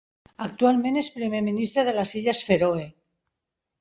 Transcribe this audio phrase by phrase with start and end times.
[0.45, 2.89] Actualment és primer ministre de les Illes Fèroe.